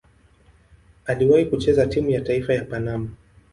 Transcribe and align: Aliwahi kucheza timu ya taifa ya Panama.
Aliwahi 1.05 1.45
kucheza 1.45 1.87
timu 1.87 2.09
ya 2.09 2.21
taifa 2.21 2.53
ya 2.53 2.65
Panama. 2.65 3.09